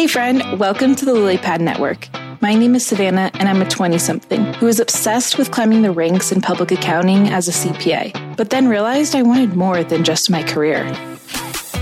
[0.00, 2.08] Hey, friend, welcome to the Lilypad Network.
[2.40, 5.92] My name is Savannah, and I'm a 20 something who is obsessed with climbing the
[5.92, 10.30] ranks in public accounting as a CPA, but then realized I wanted more than just
[10.30, 10.86] my career.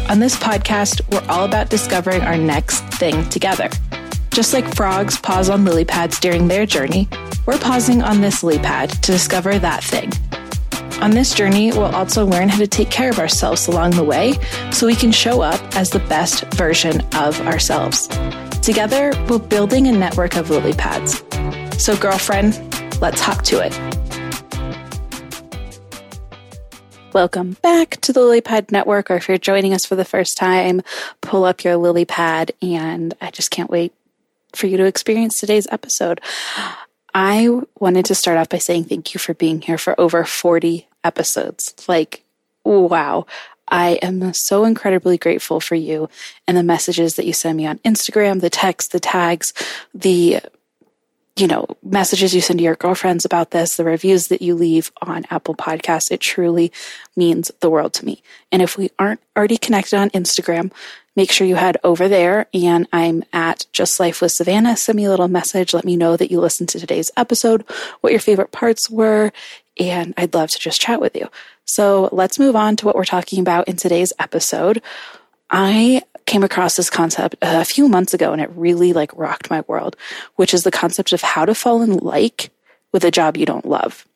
[0.09, 3.71] On this podcast, we're all about discovering our next thing together.
[4.31, 7.07] Just like frogs pause on lily pads during their journey,
[7.47, 10.11] we're pausing on this lily pad to discover that thing.
[11.01, 14.35] On this journey, we'll also learn how to take care of ourselves along the way
[14.73, 18.09] so we can show up as the best version of ourselves.
[18.63, 21.23] Together, we're building a network of lily pads.
[21.81, 22.61] So, girlfriend,
[23.01, 23.73] let's hop to it.
[27.13, 30.83] Welcome back to the Lilypad Network, or if you're joining us for the first time,
[31.21, 33.93] pull up your lily pad, and I just can't wait
[34.53, 36.21] for you to experience today's episode.
[37.15, 40.87] I wanted to start off by saying thank you for being here for over 40
[41.05, 41.75] episodes.
[41.89, 42.25] Like,
[42.65, 43.27] wow.
[43.71, 46.09] I am so incredibly grateful for you
[46.47, 49.53] and the messages that you send me on Instagram, the texts, the tags,
[49.95, 50.41] the
[51.39, 54.91] you know, messages you send to your girlfriends about this, the reviews that you leave
[55.01, 56.11] on Apple Podcasts.
[56.11, 56.73] It truly
[57.17, 58.23] means the world to me.
[58.51, 60.73] And if we aren't already connected on Instagram,
[61.15, 64.77] make sure you head over there and I'm at Just Life with Savannah.
[64.77, 65.75] Send me a little message.
[65.75, 67.65] Let me know that you listened to today's episode,
[68.01, 69.33] what your favorite parts were,
[69.79, 71.29] and I'd love to just chat with you.
[71.65, 74.83] So let's move on to what we're talking about in today's episode.
[75.51, 79.51] I came across this concept uh, a few months ago and it really like rocked
[79.51, 79.97] my world,
[80.37, 82.51] which is the concept of how to fall in like
[82.93, 84.07] with a job you don't love.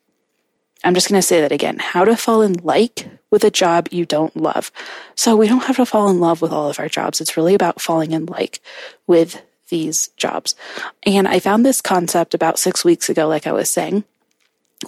[0.85, 1.79] I'm just going to say that again.
[1.79, 4.71] How to fall in like with a job you don't love.
[5.15, 7.21] So we don't have to fall in love with all of our jobs.
[7.21, 8.61] It's really about falling in like
[9.07, 10.55] with these jobs.
[11.05, 14.05] And I found this concept about six weeks ago, like I was saying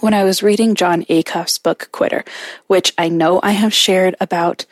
[0.01, 2.23] when I was reading Jon Acuff's book, Quitter,
[2.67, 4.65] which I know I have shared about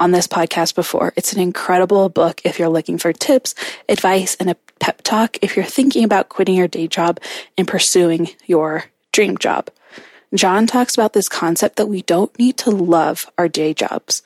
[0.00, 1.12] on this podcast before.
[1.14, 3.54] It's an incredible book if you're looking for tips,
[3.88, 7.20] advice, and a pep talk if you're thinking about quitting your day job
[7.56, 9.70] and pursuing your dream job.
[10.34, 14.22] Jon talks about this concept that we don't need to love our day jobs.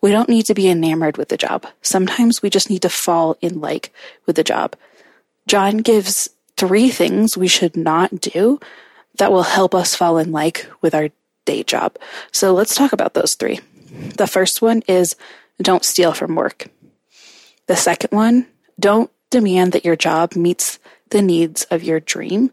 [0.00, 1.66] We don't need to be enamored with the job.
[1.82, 3.92] Sometimes we just need to fall in like
[4.24, 4.76] with the job.
[5.46, 8.60] Jon gives three things we should not do
[9.16, 11.10] that will help us fall in like with our
[11.44, 11.96] day job.
[12.32, 13.60] So let's talk about those three.
[14.16, 15.16] The first one is
[15.60, 16.68] don't steal from work.
[17.66, 18.46] The second one,
[18.78, 20.78] don't demand that your job meets
[21.10, 22.52] the needs of your dream.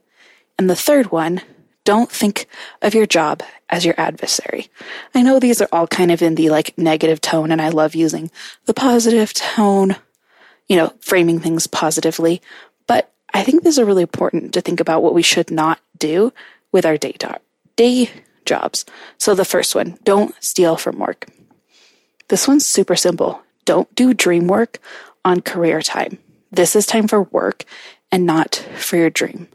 [0.57, 1.41] And the third one,
[1.83, 2.47] don't think
[2.81, 4.69] of your job as your adversary.
[5.13, 7.95] I know these are all kind of in the like negative tone and I love
[7.95, 8.31] using
[8.65, 9.95] the positive tone,
[10.67, 12.41] you know, framing things positively.
[12.87, 16.33] But I think these are really important to think about what we should not do
[16.71, 17.15] with our day,
[17.75, 18.09] day
[18.45, 18.85] jobs.
[19.17, 21.27] So the first one, don't steal from work.
[22.27, 23.41] This one's super simple.
[23.65, 24.79] Don't do dream work
[25.23, 26.19] on career time.
[26.51, 27.65] This is time for work
[28.11, 29.47] and not for your dream.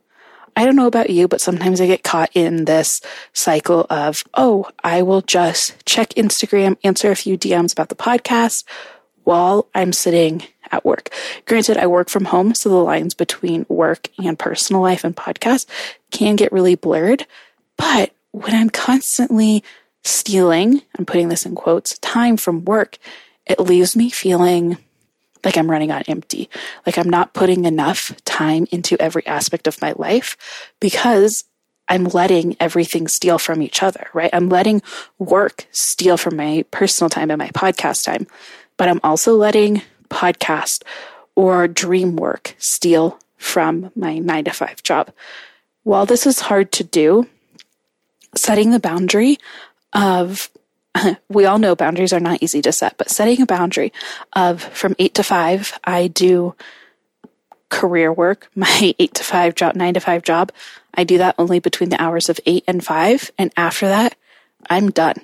[0.56, 3.00] I don't know about you, but sometimes I get caught in this
[3.32, 8.64] cycle of, oh, I will just check Instagram, answer a few DMs about the podcast
[9.24, 11.10] while I'm sitting at work.
[11.46, 15.66] Granted, I work from home, so the lines between work and personal life and podcast
[16.10, 17.26] can get really blurred.
[17.76, 19.64] But when I'm constantly
[20.04, 22.98] stealing, I'm putting this in quotes, time from work,
[23.46, 24.78] it leaves me feeling
[25.44, 26.50] like I'm running on empty,
[26.86, 30.36] like I'm not putting enough time into every aspect of my life
[30.80, 31.44] because
[31.88, 34.30] I'm letting everything steal from each other, right?
[34.32, 34.82] I'm letting
[35.18, 38.26] work steal from my personal time and my podcast time,
[38.76, 40.84] but I'm also letting podcast
[41.34, 45.10] or dream work steal from my nine to five job.
[45.82, 47.26] While this is hard to do,
[48.34, 49.38] setting the boundary
[49.92, 50.50] of
[51.28, 53.92] we all know boundaries are not easy to set, but setting a boundary
[54.32, 56.54] of from eight to five, I do
[57.68, 60.52] career work, my eight to five job, nine to five job.
[60.94, 63.30] I do that only between the hours of eight and five.
[63.38, 64.16] And after that,
[64.68, 65.16] I'm done.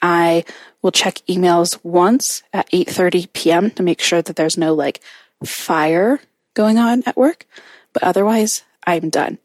[0.00, 0.44] I
[0.82, 3.70] will check emails once at 8:30 p.m.
[3.72, 5.00] to make sure that there's no like
[5.44, 6.20] fire
[6.54, 7.44] going on at work,
[7.92, 9.38] but otherwise I'm done.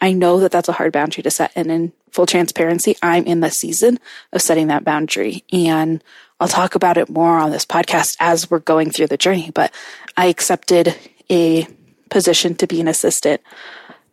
[0.00, 3.40] I know that that's a hard boundary to set and in full transparency, I'm in
[3.40, 3.98] the season
[4.32, 6.02] of setting that boundary and
[6.38, 9.72] I'll talk about it more on this podcast as we're going through the journey, but
[10.16, 10.94] I accepted
[11.30, 11.66] a
[12.10, 13.40] position to be an assistant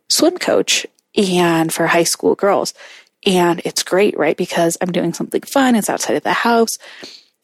[0.08, 0.86] swim coach
[1.16, 2.74] and for high school girls.
[3.24, 4.36] And it's great, right?
[4.36, 5.76] Because I'm doing something fun.
[5.76, 6.78] It's outside of the house.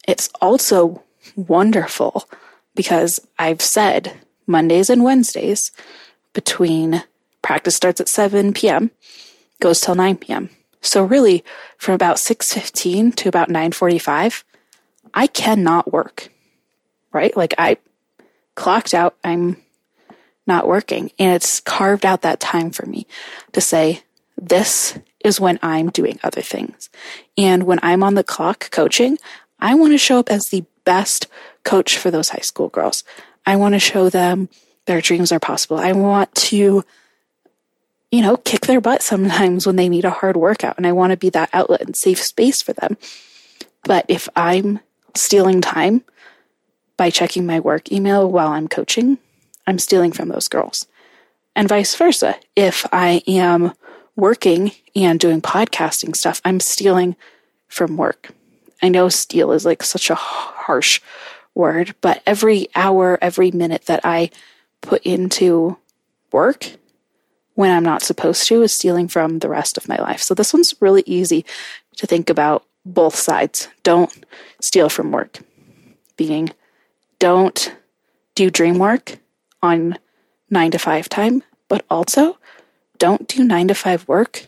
[0.07, 1.03] It's also
[1.35, 2.27] wonderful
[2.75, 4.13] because I've said
[4.45, 5.71] Mondays and Wednesdays
[6.33, 7.03] between
[7.41, 8.91] practice starts at 7 p.m.,
[9.59, 10.49] goes till 9 p.m.
[10.81, 11.43] So really
[11.77, 14.43] from about 6:15 to about 9:45,
[15.13, 16.29] I cannot work.
[17.11, 17.35] Right?
[17.35, 17.77] Like I
[18.55, 19.57] clocked out, I'm
[20.45, 21.11] not working.
[21.17, 23.07] And it's carved out that time for me
[23.53, 24.03] to say,
[24.37, 26.89] this is when I'm doing other things.
[27.37, 29.17] And when I'm on the clock coaching,
[29.59, 31.27] I want to show up as the best
[31.63, 33.03] coach for those high school girls.
[33.45, 34.49] I want to show them
[34.85, 35.77] their dreams are possible.
[35.77, 36.83] I want to,
[38.11, 40.77] you know, kick their butt sometimes when they need a hard workout.
[40.77, 42.97] And I want to be that outlet and safe space for them.
[43.83, 44.79] But if I'm
[45.15, 46.03] stealing time
[46.97, 49.19] by checking my work email while I'm coaching,
[49.67, 50.87] I'm stealing from those girls.
[51.55, 52.35] And vice versa.
[52.55, 53.73] If I am
[54.15, 57.15] working and doing podcasting stuff, I'm stealing
[57.67, 58.31] from work.
[58.81, 60.99] I know steal is like such a harsh
[61.53, 64.29] word, but every hour, every minute that I
[64.81, 65.77] put into
[66.31, 66.71] work
[67.59, 70.21] when I'm not supposed to is stealing from the rest of my life.
[70.21, 71.43] So this one's really easy
[71.97, 73.67] to think about both sides.
[73.83, 74.09] Don't
[74.61, 75.39] steal from work.
[76.15, 76.51] Being
[77.19, 77.75] don't
[78.33, 79.17] do dream work
[79.61, 79.97] on
[80.49, 82.37] nine to five time, but also
[82.97, 84.47] don't do nine to five work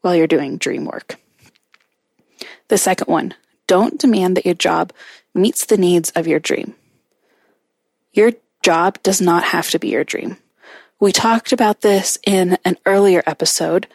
[0.00, 1.20] while you're doing dream work.
[2.66, 3.34] The second one,
[3.68, 4.92] don't demand that your job
[5.34, 6.74] meets the needs of your dream.
[8.12, 8.32] Your
[8.64, 10.36] job does not have to be your dream.
[11.00, 13.86] We talked about this in an earlier episode,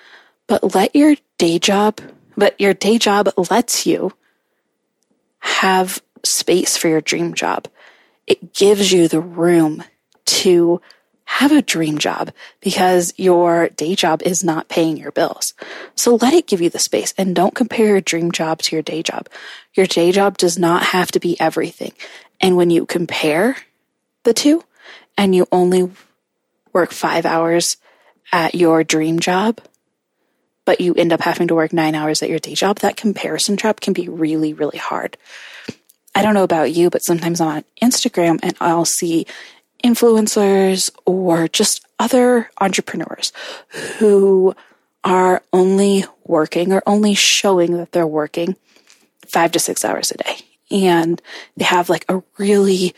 [0.47, 2.01] but let your day job,
[2.35, 4.13] but your day job lets you
[5.39, 7.67] have space for your dream job.
[8.25, 9.83] It gives you the room
[10.25, 10.81] to
[11.25, 15.53] have a dream job because your day job is not paying your bills.
[15.93, 18.83] So let it give you the space and don't compare your dream job to your
[18.83, 19.27] day job.
[19.75, 21.93] Your day job does not have to be everything.
[22.41, 23.57] And when you compare
[24.23, 24.63] the two
[25.17, 25.91] and you only
[26.75, 27.77] work five hours
[28.31, 29.61] at your dream job,
[30.65, 33.55] but you end up having to work nine hours at your day job, that comparison
[33.55, 35.17] trap can be really, really hard.
[36.13, 39.25] I don't know about you, but sometimes I'm on Instagram and I'll see
[39.83, 43.31] influencers or just other entrepreneurs
[43.99, 44.53] who
[45.03, 48.57] are only working or only showing that they're working
[49.25, 50.37] five to six hours a day.
[50.71, 51.21] And
[51.55, 52.95] they have like a really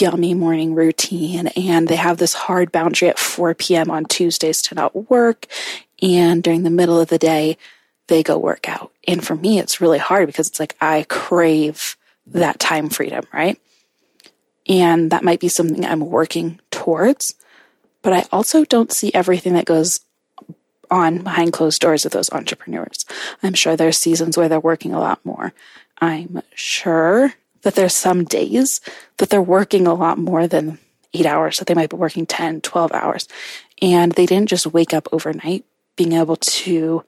[0.00, 3.90] yummy morning routine and they have this hard boundary at 4 p.m.
[3.90, 5.46] on Tuesdays to not work.
[6.00, 7.58] And during the middle of the day,
[8.08, 8.92] they go work out.
[9.06, 11.96] And for me, it's really hard because it's like I crave
[12.26, 13.60] that time freedom, right?
[14.68, 17.34] And that might be something I'm working towards.
[18.02, 20.00] But I also don't see everything that goes
[20.90, 23.06] on behind closed doors of those entrepreneurs.
[23.42, 25.52] I'm sure there's seasons where they're working a lot more.
[26.00, 28.80] I'm sure that there's some days
[29.18, 30.78] that they're working a lot more than
[31.14, 33.28] eight hours, that they might be working 10, 12 hours.
[33.80, 35.64] And they didn't just wake up overnight
[35.96, 37.04] being able to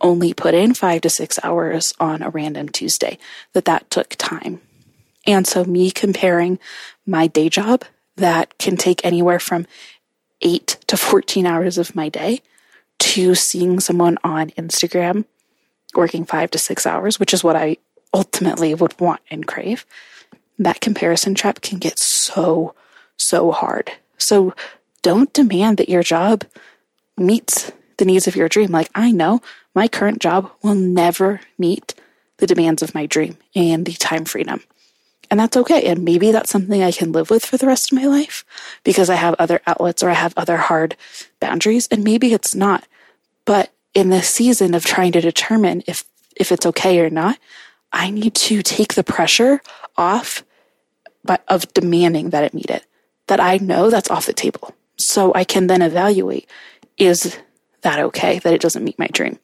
[0.00, 3.18] only put in five to six hours on a random Tuesday,
[3.52, 4.60] that that took time.
[5.26, 6.58] And so me comparing
[7.06, 7.84] my day job
[8.16, 9.66] that can take anywhere from
[10.40, 12.42] eight to 14 hours of my day
[12.98, 15.24] to seeing someone on Instagram
[15.94, 17.76] working five to six hours, which is what I
[18.12, 19.84] ultimately would want and crave,
[20.58, 22.74] that comparison trap can get so,
[23.16, 23.92] so hard.
[24.18, 24.54] So
[25.02, 26.44] don't demand that your job
[27.16, 28.70] meets the needs of your dream.
[28.70, 29.40] Like I know
[29.74, 31.94] my current job will never meet
[32.38, 34.62] the demands of my dream and the time freedom.
[35.30, 35.84] And that's okay.
[35.86, 38.44] And maybe that's something I can live with for the rest of my life
[38.82, 40.96] because I have other outlets or I have other hard
[41.38, 41.86] boundaries.
[41.90, 42.86] And maybe it's not.
[43.44, 46.04] But in this season of trying to determine if,
[46.36, 47.38] if it's okay or not,
[47.92, 49.60] I need to take the pressure
[49.96, 50.44] off
[51.24, 52.86] by, of demanding that it meet it,
[53.26, 54.74] that I know that's off the table.
[54.96, 56.48] So I can then evaluate
[56.96, 57.38] is
[57.82, 59.38] that okay that it doesn't meet my dream?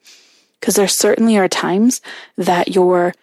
[0.59, 2.01] Because there certainly are times
[2.37, 3.15] that your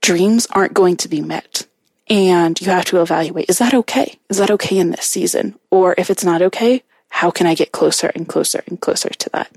[0.00, 1.66] dreams aren't going to be met.
[2.08, 4.18] And you have to evaluate, is that okay?
[4.28, 5.56] Is that okay in this season?
[5.70, 9.30] Or if it's not okay, how can I get closer and closer and closer to
[9.30, 9.50] that?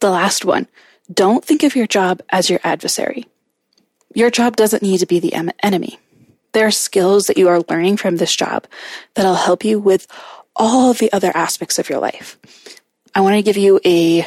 [0.00, 0.66] The last one,
[1.12, 3.26] don't think of your job as your adversary.
[4.14, 5.98] Your job doesn't need to be the enemy.
[6.52, 8.66] There are skills that you are learning from this job
[9.14, 10.06] that'll help you with
[10.56, 12.38] all the other aspects of your life.
[13.14, 14.26] I want to give you a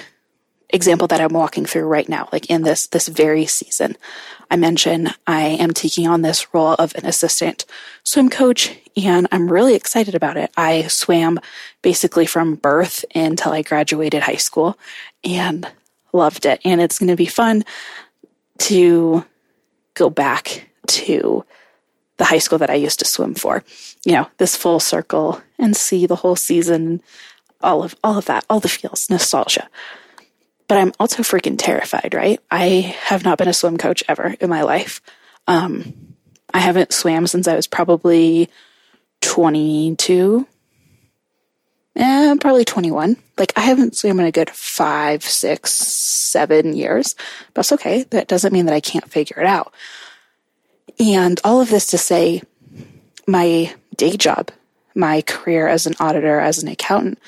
[0.70, 3.98] example that I'm walking through right now, like in this this very season.
[4.50, 7.66] I mentioned I am taking on this role of an assistant
[8.04, 10.52] swim coach and I'm really excited about it.
[10.58, 11.40] I swam
[11.82, 14.78] basically from birth until I graduated high school
[15.24, 15.68] and
[16.14, 16.62] loved it.
[16.64, 17.66] And it's going to be fun
[18.60, 19.26] to
[19.96, 21.46] go back to
[22.18, 23.64] the high school that I used to swim for.
[24.06, 27.02] You know, this full circle and see the whole season,
[27.62, 29.70] all of all of that, all the feels, nostalgia.
[30.68, 32.40] But I'm also freaking terrified, right?
[32.50, 35.02] I have not been a swim coach ever in my life.
[35.48, 36.16] Um,
[36.54, 38.50] I haven't swam since I was probably
[39.22, 40.48] 22,
[41.96, 43.18] eh, probably 21.
[43.38, 47.16] Like I haven't swam in a good five, six, seven years.
[47.48, 48.04] But that's okay.
[48.04, 49.74] That doesn't mean that I can't figure it out.
[51.00, 52.42] And all of this to say,
[53.28, 54.52] my day job,
[54.96, 57.20] my career as an auditor, as an accountant,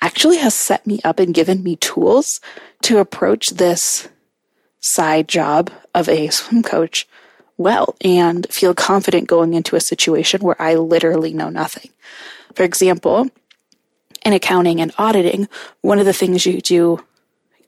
[0.00, 2.40] actually has set me up and given me tools
[2.82, 4.08] to approach this
[4.80, 7.06] side job of a swim coach
[7.56, 11.90] well and feel confident going into a situation where I literally know nothing.
[12.54, 13.28] For example,
[14.24, 15.48] in accounting and auditing,
[15.80, 17.00] one of the things you do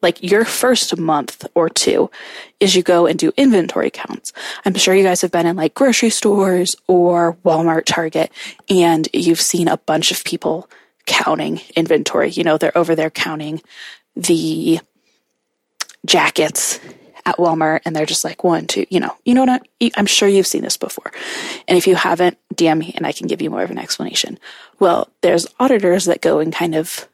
[0.04, 2.10] like your first month or two
[2.60, 4.32] is you go and do inventory counts.
[4.64, 8.30] I'm sure you guys have been in like grocery stores or Walmart, Target,
[8.68, 10.68] and you've seen a bunch of people
[11.06, 12.30] counting inventory.
[12.30, 13.62] You know, they're over there counting
[14.14, 14.80] the
[16.04, 16.78] jackets
[17.26, 20.06] at Walmart and they're just like one, two, you know, you know what I, I'm
[20.06, 21.12] sure you've seen this before.
[21.66, 24.38] And if you haven't, DM me and I can give you more of an explanation.
[24.78, 27.08] Well, there's auditors that go and kind of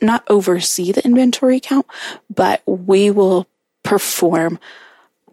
[0.00, 1.86] not oversee the inventory count,
[2.32, 3.46] but we will
[3.82, 4.58] perform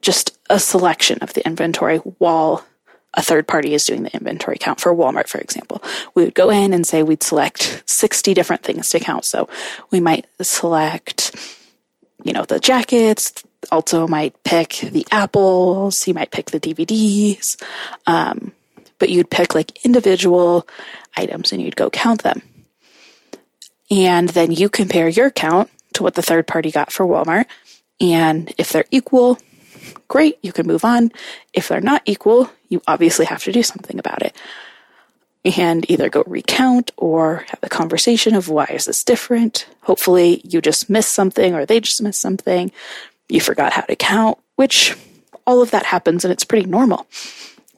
[0.01, 2.65] just a selection of the inventory while
[3.13, 5.81] a third party is doing the inventory count for Walmart, for example.
[6.13, 9.25] We would go in and say we'd select 60 different things to count.
[9.25, 9.49] So
[9.91, 11.35] we might select,
[12.23, 17.61] you know, the jackets, also might pick the apples, you might pick the DVDs,
[18.05, 18.51] um,
[18.99, 20.67] but you'd pick like individual
[21.15, 22.41] items and you'd go count them.
[23.89, 27.45] And then you compare your count to what the third party got for Walmart.
[27.99, 29.39] And if they're equal,
[30.07, 31.11] great, you can move on.
[31.53, 34.35] If they're not equal, you obviously have to do something about it.
[35.45, 39.67] And either go recount or have a conversation of why is this different?
[39.81, 42.71] Hopefully you just missed something or they just missed something.
[43.29, 44.95] You forgot how to count, which
[45.45, 47.07] all of that happens and it's pretty normal.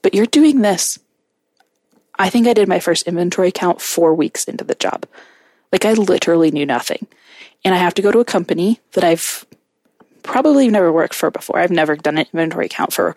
[0.01, 1.00] But you're doing this.
[2.18, 5.06] I think I did my first inventory count four weeks into the job.
[5.72, 7.08] Like I literally knew nothing.
[7.63, 9.46] And I have to go to a company that I've
[10.24, 11.60] probably never worked for before.
[11.60, 13.15] I've never done an inventory count for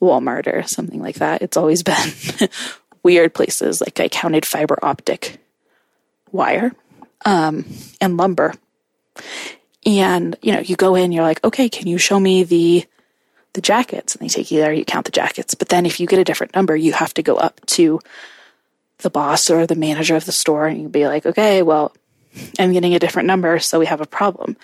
[0.00, 1.42] Walmart or something like that.
[1.42, 2.48] It's always been
[3.02, 3.80] weird places.
[3.80, 5.38] Like I counted fiber optic
[6.30, 6.72] wire
[7.24, 7.64] um,
[8.00, 8.54] and lumber.
[9.84, 12.86] And you know, you go in, you're like, okay, can you show me the
[13.54, 14.14] the jackets?
[14.14, 15.54] And they take you there, you count the jackets.
[15.54, 18.00] But then if you get a different number, you have to go up to
[18.98, 21.92] the boss or the manager of the store and you'd be like, okay, well,
[22.58, 24.56] I'm getting a different number, so we have a problem.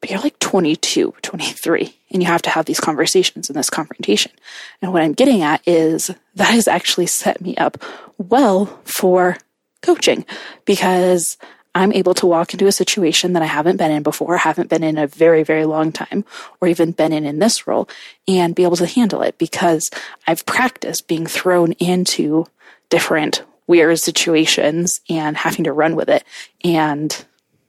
[0.00, 4.32] But you're like 22, 23, and you have to have these conversations and this confrontation.
[4.80, 7.82] And what I'm getting at is that has actually set me up
[8.16, 9.38] well for
[9.82, 10.24] coaching
[10.64, 11.36] because
[11.78, 14.82] I'm able to walk into a situation that I haven't been in before, haven't been
[14.82, 16.24] in a very, very long time,
[16.60, 17.88] or even been in in this role,
[18.26, 19.90] and be able to handle it because
[20.26, 22.46] I've practiced being thrown into
[22.90, 26.24] different weird situations and having to run with it.
[26.64, 27.24] And,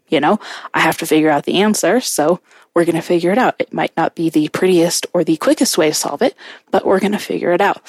[0.08, 0.40] you know,
[0.74, 2.00] I have to figure out the answer.
[2.00, 2.40] So
[2.74, 3.56] we're going to figure it out.
[3.60, 6.36] It might not be the prettiest or the quickest way to solve it,
[6.72, 7.82] but we're going to figure it out.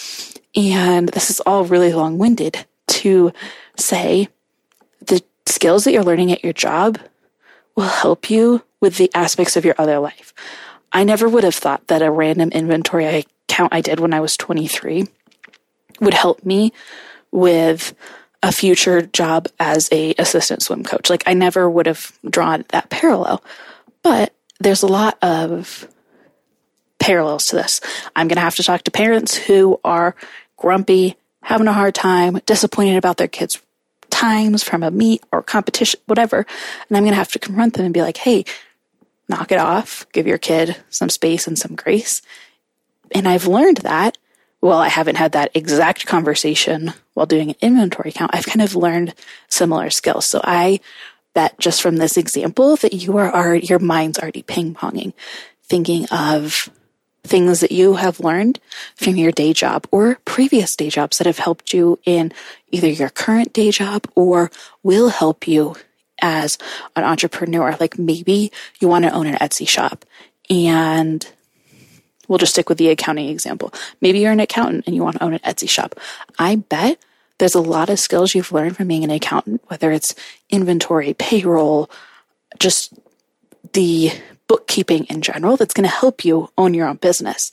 [0.55, 3.33] And this is all really long winded to
[3.77, 4.29] say
[5.00, 6.99] the skills that you're learning at your job
[7.76, 10.32] will help you with the aspects of your other life.
[10.92, 14.37] I never would have thought that a random inventory count I did when I was
[14.37, 15.06] 23
[16.00, 16.73] would help me
[17.30, 17.94] with
[18.42, 21.11] a future job as a assistant swim coach.
[21.11, 23.44] Like I never would have drawn that parallel.
[24.02, 25.87] But there's a lot of
[26.99, 27.80] parallels to this.
[28.16, 30.14] I'm going to have to talk to parents who are
[30.56, 33.61] grumpy, having a hard time, disappointed about their kids'
[34.21, 36.39] times from a meet or competition, whatever.
[36.89, 38.45] And I'm going to have to confront them and be like, hey,
[39.29, 42.23] knock it off, give your kid some space and some grace.
[43.12, 44.19] And I've learned that
[44.61, 48.35] well, I haven't had that exact conversation while doing an inventory count.
[48.35, 49.15] I've kind of learned
[49.49, 50.27] similar skills.
[50.27, 50.81] So I
[51.35, 55.15] bet just from this example that you are already, your mind's already ping ponging,
[55.65, 56.69] thinking of
[57.23, 58.59] things that you have learned
[58.97, 62.33] from your day job or previous day jobs that have helped you in
[62.71, 64.50] either your current day job or
[64.83, 65.77] will help you
[66.23, 66.59] as
[66.97, 67.77] an entrepreneur.
[67.79, 68.50] Like maybe
[68.81, 70.05] you want to own an Etsy shop
[70.49, 71.27] and
[72.31, 73.75] We'll just stick with the accounting example.
[74.00, 75.97] Maybe you're an accountant and you want to own an Etsy shop.
[76.39, 77.00] I bet
[77.39, 80.15] there's a lot of skills you've learned from being an accountant, whether it's
[80.49, 81.91] inventory, payroll,
[82.61, 82.95] just
[83.73, 84.12] the
[84.50, 87.52] bookkeeping in general that's going to help you own your own business.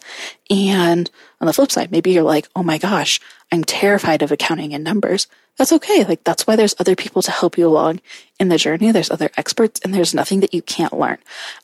[0.49, 1.07] And
[1.39, 3.19] on the flip side, maybe you're like, oh my gosh,
[3.51, 5.27] I'm terrified of accounting and numbers.
[5.57, 6.05] That's okay.
[6.05, 8.01] Like, that's why there's other people to help you along
[8.39, 8.91] in the journey.
[8.91, 11.19] There's other experts, and there's nothing that you can't learn.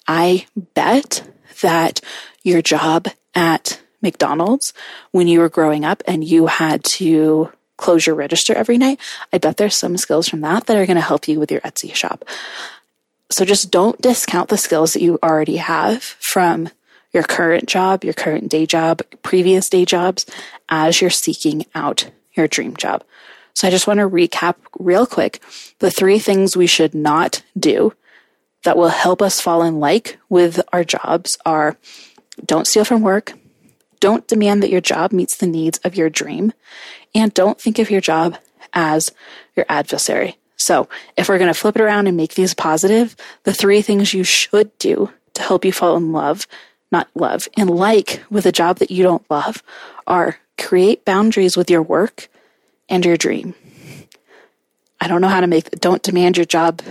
[0.08, 1.28] I bet
[1.64, 2.00] that
[2.44, 4.72] your job at McDonald's
[5.10, 9.00] when you were growing up and you had to close your register every night.
[9.34, 11.62] I bet there's some skills from that that are going to help you with your
[11.62, 12.24] Etsy shop.
[13.34, 16.70] So just don't discount the skills that you already have from
[17.14, 20.28] your current job, your current day job, previous day jobs
[20.70, 23.04] as you're seeking out your dream job.
[23.56, 25.42] So I just want to recap real quick
[25.80, 27.96] the three things we should not do
[28.66, 31.76] that will help us fall in like with our jobs are
[32.46, 33.34] don't steal from work,
[34.00, 36.54] don't demand that your job meets the needs of your dream,
[37.16, 38.38] and don't think of your job
[38.74, 39.10] as
[39.56, 40.38] your adversary.
[40.58, 44.14] So if we're going to flip it around and make these positive, the three things
[44.14, 46.48] you should do to help you fall in love,
[46.92, 49.64] not love, and like with a job that you don't love
[50.08, 52.30] are create boundaries with your work
[52.88, 53.56] and your dream.
[55.02, 56.82] I don't know how to make, don't demand your job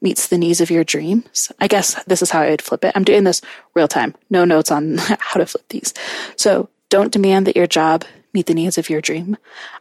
[0.00, 1.50] meets the needs of your dreams.
[1.60, 2.92] I guess this is how I would flip it.
[2.94, 3.40] I'm doing this
[3.74, 4.14] real time.
[4.30, 5.92] No notes on how to flip these.
[6.36, 9.36] So don't demand that your job meet the needs of your dream.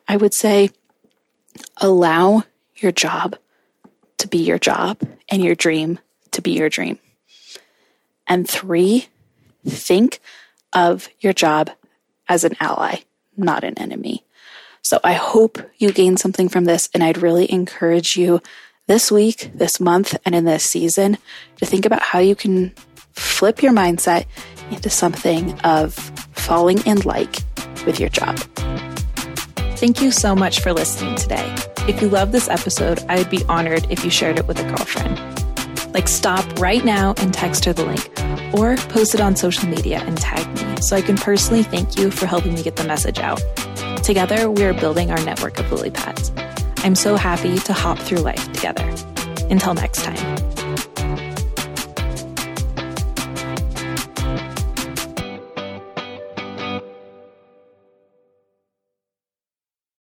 [0.07, 0.71] I would say
[1.77, 2.43] allow
[2.77, 3.35] your job
[4.17, 4.99] to be your job
[5.29, 5.99] and your dream
[6.31, 6.99] to be your dream.
[8.27, 9.07] And three,
[9.67, 10.19] think
[10.71, 11.69] of your job
[12.27, 12.99] as an ally,
[13.35, 14.25] not an enemy.
[14.81, 18.41] So I hope you gain something from this, and I'd really encourage you
[18.87, 21.17] this week, this month, and in this season
[21.57, 22.73] to think about how you can
[23.13, 24.25] flip your mindset
[24.71, 25.93] into something of
[26.33, 27.43] falling in like
[27.85, 28.39] with your job.
[29.83, 31.53] Thank you so much for listening today.
[31.89, 34.63] If you love this episode, I would be honored if you shared it with a
[34.63, 35.19] girlfriend.
[35.93, 38.09] Like, stop right now and text her the link,
[38.53, 42.11] or post it on social media and tag me so I can personally thank you
[42.11, 43.43] for helping me get the message out.
[44.05, 46.31] Together, we are building our network of lily pads.
[46.77, 48.89] I'm so happy to hop through life together.
[49.49, 50.32] Until next time.